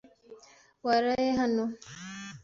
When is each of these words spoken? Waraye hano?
Waraye 0.85 1.31
hano? 1.39 1.63